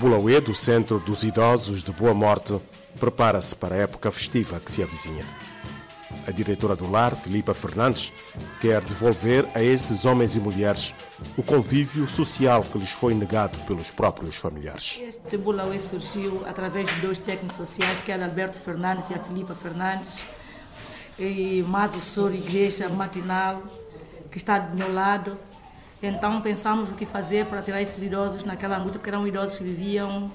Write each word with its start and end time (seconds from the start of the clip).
Bulauê 0.00 0.40
do 0.40 0.54
Centro 0.54 0.98
dos 0.98 1.24
Idosos 1.24 1.84
de 1.84 1.92
Boa 1.92 2.14
Morte 2.14 2.58
prepara-se 2.98 3.54
para 3.54 3.74
a 3.74 3.78
época 3.80 4.10
festiva 4.10 4.58
que 4.58 4.70
se 4.70 4.82
avizinha. 4.82 5.26
A 6.26 6.30
diretora 6.30 6.74
do 6.74 6.90
lar, 6.90 7.14
Filipa 7.14 7.52
Fernandes, 7.52 8.10
quer 8.62 8.80
devolver 8.80 9.46
a 9.54 9.62
esses 9.62 10.06
homens 10.06 10.34
e 10.34 10.40
mulheres 10.40 10.94
o 11.36 11.42
convívio 11.42 12.08
social 12.08 12.62
que 12.64 12.78
lhes 12.78 12.90
foi 12.90 13.12
negado 13.12 13.58
pelos 13.66 13.90
próprios 13.90 14.36
familiares. 14.36 14.98
Este 15.02 15.36
Bulauê 15.36 15.78
surgiu 15.78 16.44
através 16.46 16.88
de 16.88 16.98
dois 17.02 17.18
técnicos 17.18 17.58
sociais, 17.58 18.00
que 18.00 18.10
é 18.10 18.16
o 18.16 18.24
Alberto 18.24 18.58
Fernandes 18.58 19.10
e 19.10 19.14
a 19.14 19.18
Filipa 19.18 19.54
Fernandes, 19.54 20.24
e 21.18 21.62
mais 21.68 21.94
o 21.94 22.00
senhor 22.00 22.34
Igreja 22.34 22.88
Matinal, 22.88 23.62
que 24.30 24.38
está 24.38 24.58
do 24.58 24.74
meu 24.74 24.90
lado. 24.90 25.36
Então 26.02 26.40
pensamos 26.40 26.90
o 26.90 26.94
que 26.94 27.04
fazer 27.04 27.46
para 27.46 27.60
tirar 27.62 27.80
esses 27.80 28.02
idosos 28.02 28.44
naquela 28.44 28.76
angústia, 28.76 28.98
porque 28.98 29.10
eram 29.10 29.26
idosos 29.26 29.58
que 29.58 29.64
viviam 29.64 30.30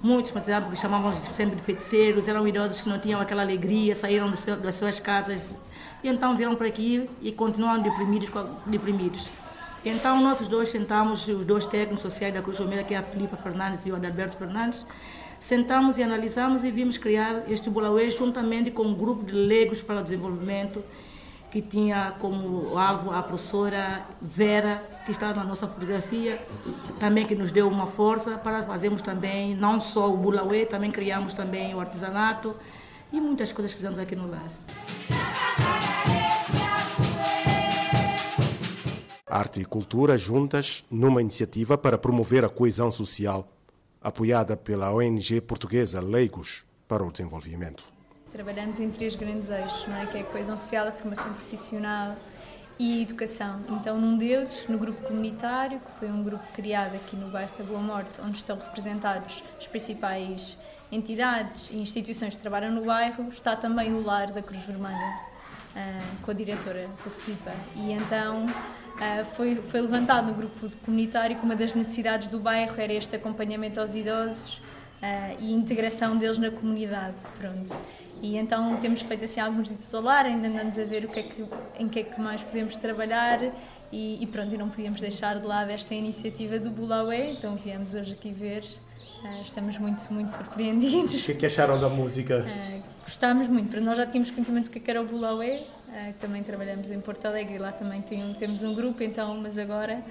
Muitos, 0.00 0.34
exemplo, 0.36 0.70
que 0.70 0.76
chamavam 0.76 1.12
sempre 1.12 1.56
de 1.56 1.62
feiticeiros, 1.62 2.28
eram 2.28 2.46
idosos 2.46 2.82
que 2.82 2.88
não 2.88 3.00
tinham 3.00 3.20
aquela 3.20 3.42
alegria, 3.42 3.96
saíram 3.96 4.34
seu, 4.36 4.56
das 4.56 4.76
suas 4.76 5.00
casas 5.00 5.56
e 6.04 6.08
então 6.08 6.36
vieram 6.36 6.54
para 6.54 6.68
aqui 6.68 7.10
e 7.20 7.32
continuam 7.32 7.80
deprimidos. 7.80 8.30
deprimidos. 8.64 9.30
Então, 9.84 10.20
nós 10.22 10.46
dois 10.46 10.68
sentamos, 10.68 11.26
os 11.26 11.44
dois 11.44 11.64
técnicos 11.64 12.00
sociais 12.00 12.32
da 12.32 12.40
Cruz 12.40 12.58
Vermelha, 12.58 12.84
que 12.84 12.94
é 12.94 12.98
a 12.98 13.02
Filipa 13.02 13.36
Fernandes 13.36 13.86
e 13.86 13.90
o 13.90 13.96
Adalberto 13.96 14.36
Fernandes, 14.36 14.86
sentamos 15.38 15.98
e 15.98 16.02
analisamos 16.02 16.62
e 16.62 16.70
vimos 16.70 16.96
criar 16.96 17.42
este 17.48 17.68
Bulauê 17.68 18.08
juntamente 18.10 18.70
com 18.70 18.84
um 18.84 18.94
grupo 18.94 19.24
de 19.24 19.32
leigos 19.32 19.82
para 19.82 20.00
o 20.00 20.02
desenvolvimento 20.02 20.82
que 21.50 21.62
tinha 21.62 22.14
como 22.18 22.78
alvo 22.78 23.10
a 23.10 23.22
professora 23.22 24.06
Vera, 24.20 24.82
que 25.04 25.10
está 25.10 25.32
na 25.32 25.44
nossa 25.44 25.66
fotografia, 25.66 26.38
também 27.00 27.26
que 27.26 27.34
nos 27.34 27.50
deu 27.50 27.68
uma 27.68 27.86
força 27.86 28.36
para 28.36 28.64
fazermos 28.64 29.00
também, 29.00 29.54
não 29.54 29.80
só 29.80 30.12
o 30.12 30.16
Bulauê, 30.16 30.66
também 30.66 30.90
criamos 30.90 31.32
também 31.32 31.74
o 31.74 31.80
artesanato 31.80 32.54
e 33.12 33.20
muitas 33.20 33.52
coisas 33.52 33.72
fizemos 33.72 33.98
aqui 33.98 34.14
no 34.14 34.28
lar. 34.30 34.48
Arte 39.26 39.60
e 39.60 39.64
cultura 39.64 40.16
juntas 40.16 40.84
numa 40.90 41.20
iniciativa 41.20 41.76
para 41.76 41.98
promover 41.98 42.44
a 42.44 42.48
coesão 42.48 42.90
social, 42.90 43.46
apoiada 44.00 44.56
pela 44.56 44.92
ONG 44.92 45.40
portuguesa 45.40 46.00
Leigos 46.00 46.64
para 46.86 47.04
o 47.04 47.12
Desenvolvimento. 47.12 47.97
Trabalhamos 48.32 48.78
em 48.78 48.90
três 48.90 49.16
grandes 49.16 49.48
eixos, 49.48 49.86
não 49.86 49.96
é? 49.96 50.06
que 50.06 50.18
é 50.18 50.20
a 50.20 50.24
coesão 50.24 50.56
social, 50.56 50.86
a 50.86 50.92
formação 50.92 51.32
profissional 51.32 52.16
e 52.78 53.02
educação. 53.02 53.60
Então, 53.70 53.98
num 53.98 54.16
deles, 54.16 54.66
no 54.68 54.78
grupo 54.78 55.02
comunitário, 55.02 55.80
que 55.80 55.98
foi 55.98 56.10
um 56.10 56.22
grupo 56.22 56.44
criado 56.52 56.94
aqui 56.94 57.16
no 57.16 57.28
bairro 57.28 57.50
da 57.58 57.64
Boa 57.64 57.80
Morte, 57.80 58.20
onde 58.20 58.38
estão 58.38 58.56
representados 58.56 59.42
as 59.58 59.66
principais 59.66 60.56
entidades 60.92 61.70
e 61.70 61.76
instituições 61.76 62.34
que 62.34 62.40
trabalham 62.40 62.70
no 62.70 62.84
bairro, 62.84 63.28
está 63.30 63.56
também 63.56 63.92
o 63.92 64.02
lar 64.02 64.30
da 64.30 64.40
Cruz 64.40 64.62
Vermelha, 64.62 65.16
ah, 65.74 66.00
com 66.22 66.30
a 66.30 66.34
diretora, 66.34 66.88
com 67.02 67.08
a 67.08 67.12
Filipa. 67.12 67.52
E 67.74 67.92
então 67.92 68.46
ah, 69.00 69.24
foi, 69.24 69.56
foi 69.56 69.80
levantado 69.80 70.28
no 70.28 70.34
grupo 70.34 70.68
comunitário 70.84 71.36
que 71.36 71.44
uma 71.44 71.56
das 71.56 71.74
necessidades 71.74 72.28
do 72.28 72.38
bairro 72.38 72.80
era 72.80 72.92
este 72.92 73.16
acompanhamento 73.16 73.80
aos 73.80 73.94
idosos 73.94 74.62
ah, 75.02 75.34
e 75.40 75.52
integração 75.52 76.16
deles 76.16 76.38
na 76.38 76.50
comunidade. 76.50 77.16
Pronto. 77.38 77.82
E 78.22 78.36
então 78.36 78.76
temos 78.76 79.02
feito 79.02 79.24
assim 79.24 79.40
alguns 79.40 79.68
visitas 79.68 79.94
ao 79.94 80.02
lar, 80.02 80.26
ainda 80.26 80.48
andamos 80.48 80.78
a 80.78 80.84
ver 80.84 81.04
o 81.04 81.10
que 81.10 81.20
é 81.20 81.22
que, 81.22 81.46
em 81.78 81.88
que 81.88 82.00
é 82.00 82.02
que 82.02 82.20
mais 82.20 82.42
podemos 82.42 82.76
trabalhar 82.76 83.40
e, 83.92 84.22
e 84.22 84.26
pronto, 84.26 84.54
e 84.54 84.58
não 84.58 84.68
podíamos 84.68 85.00
deixar 85.00 85.38
de 85.38 85.46
lado 85.46 85.70
esta 85.70 85.94
iniciativa 85.94 86.58
do 86.58 86.70
Bulaué, 86.70 87.30
então 87.32 87.56
viemos 87.56 87.94
hoje 87.94 88.12
aqui 88.12 88.32
ver. 88.32 88.64
Uh, 89.22 89.42
estamos 89.42 89.76
muito, 89.78 90.12
muito 90.12 90.32
surpreendidos. 90.32 91.22
O 91.22 91.26
que, 91.26 91.32
é 91.32 91.34
que 91.34 91.46
acharam 91.46 91.80
da 91.80 91.88
música? 91.88 92.46
Uh, 92.46 92.82
gostámos 93.02 93.48
muito, 93.48 93.68
para 93.68 93.80
nós 93.80 93.96
já 93.96 94.06
tínhamos 94.06 94.30
conhecimento 94.30 94.66
do 94.66 94.70
que, 94.70 94.78
é 94.78 94.80
que 94.80 94.90
era 94.90 95.02
o 95.02 95.06
Bulaué, 95.08 95.64
uh, 95.88 96.12
também 96.20 96.40
trabalhamos 96.44 96.88
em 96.88 97.00
Porto 97.00 97.26
Alegre, 97.26 97.58
lá 97.58 97.72
também 97.72 98.00
tem, 98.00 98.32
temos 98.34 98.62
um 98.62 98.72
grupo, 98.74 99.02
então, 99.02 99.36
mas 99.40 99.58
agora 99.58 100.04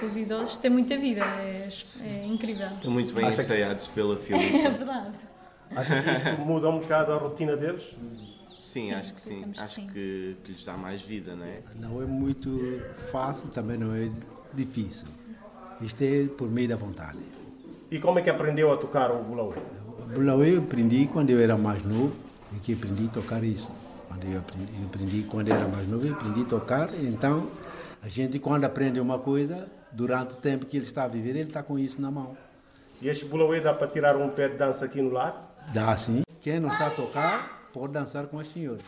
os 0.00 0.16
idosos 0.16 0.58
têm 0.58 0.70
muita 0.70 0.96
vida, 0.96 1.24
é, 1.24 1.68
é 2.04 2.26
incrível. 2.26 2.68
Estão 2.68 2.92
muito 2.92 3.12
bem 3.12 3.26
ensaiados 3.26 3.88
pela 3.88 4.16
Filipe. 4.22 4.56
é 4.56 4.70
verdade. 4.70 5.31
Acho 5.76 5.90
que 5.90 6.30
isso 6.30 6.40
muda 6.40 6.68
um 6.68 6.80
bocado 6.80 7.12
a 7.12 7.16
rotina 7.16 7.56
deles? 7.56 7.84
Sim, 8.62 8.86
sim 8.86 8.94
acho 8.94 9.14
que 9.14 9.20
sim. 9.20 9.44
Acho 9.58 9.80
que, 9.80 9.86
que, 9.86 10.36
que, 10.44 10.52
lhes 10.52 10.64
dá 10.64 10.76
mais 10.76 11.02
vida, 11.02 11.34
não 11.34 11.44
é? 11.44 11.60
Não 11.74 12.02
é 12.02 12.06
muito 12.06 12.80
fácil, 13.10 13.48
também 13.48 13.76
não 13.76 13.94
é 13.94 14.10
difícil. 14.54 15.08
Isto 15.80 16.02
é 16.02 16.26
por 16.26 16.48
meio 16.48 16.68
da 16.68 16.76
vontade. 16.76 17.18
E 17.90 17.98
como 17.98 18.18
é 18.18 18.22
que 18.22 18.30
aprendeu 18.30 18.72
a 18.72 18.76
tocar 18.76 19.10
o 19.10 19.22
bulauê? 19.22 19.56
O 19.98 20.14
bulauê 20.14 20.56
eu 20.56 20.60
aprendi 20.60 21.06
quando 21.06 21.30
eu 21.30 21.40
era 21.40 21.56
mais 21.56 21.84
novo, 21.84 22.16
e 22.54 22.58
que 22.58 22.72
aprendi 22.72 23.06
a 23.06 23.08
tocar 23.08 23.42
isso. 23.44 23.70
Quando 24.08 24.24
eu 24.24 24.38
aprendi, 24.38 24.72
eu 24.80 24.86
aprendi 24.86 25.22
quando 25.24 25.48
eu 25.48 25.54
era 25.54 25.68
mais 25.68 25.88
novo, 25.88 26.06
eu 26.06 26.14
aprendi 26.14 26.42
a 26.42 26.44
tocar. 26.44 26.90
Então, 26.94 27.48
a 28.02 28.08
gente 28.08 28.38
quando 28.38 28.64
aprende 28.64 29.00
uma 29.00 29.18
coisa, 29.18 29.68
durante 29.90 30.34
o 30.34 30.36
tempo 30.36 30.66
que 30.66 30.76
ele 30.76 30.86
está 30.86 31.04
a 31.04 31.08
viver, 31.08 31.30
ele 31.30 31.42
está 31.42 31.62
com 31.62 31.78
isso 31.78 32.00
na 32.00 32.10
mão. 32.10 32.36
E 33.00 33.08
este 33.08 33.24
bulauê 33.24 33.60
dá 33.60 33.74
para 33.74 33.88
tirar 33.88 34.16
um 34.16 34.28
pé 34.30 34.48
de 34.48 34.56
dança 34.56 34.84
aqui 34.84 35.02
no 35.02 35.10
lar? 35.10 35.51
Dá 35.72 35.96
sim. 35.96 36.22
Quem 36.40 36.60
não 36.60 36.72
está 36.72 36.88
a 36.88 36.90
tocar, 36.90 37.70
pode 37.72 37.92
dançar 37.92 38.26
com 38.26 38.38
as 38.38 38.52
senhoras. 38.52 38.82